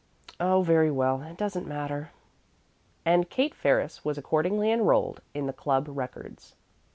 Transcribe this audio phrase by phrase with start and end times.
[0.39, 2.09] "Oh, very well; it doesn't matter."
[3.05, 6.55] And Kate Ferris was accordingly enrolled in the club records.